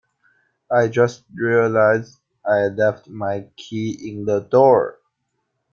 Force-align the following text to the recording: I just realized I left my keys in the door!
I 0.71 0.87
just 0.87 1.25
realized 1.31 2.17
I 2.43 2.69
left 2.69 3.07
my 3.07 3.47
keys 3.55 4.01
in 4.03 4.25
the 4.25 4.39
door! 4.39 4.97